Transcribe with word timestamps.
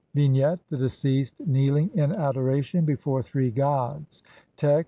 ]Vignette: 0.15 0.67
The 0.71 0.77
deceased 0.77 1.35
kneeling 1.45 1.91
in 1.93 2.11
adoration 2.11 2.85
before 2.85 3.21
three 3.21 3.51
gods 3.51 4.23
(see 4.59 4.65
Naville, 4.65 4.77
op. 4.77 4.79